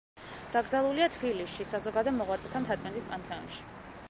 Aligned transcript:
დაკრძალულია 0.53 1.09
თბილისში, 1.15 1.67
საზოგადო 1.73 2.15
მოღვაწეთა 2.17 2.63
მთაწმინდის 2.65 3.09
პანთეონში. 3.13 3.67